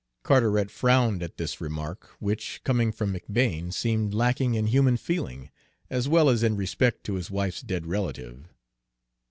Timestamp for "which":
2.17-2.61